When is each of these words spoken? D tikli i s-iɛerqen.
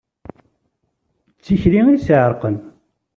D 1.37 1.41
tikli 1.45 1.81
i 1.95 1.97
s-iɛerqen. 2.05 2.55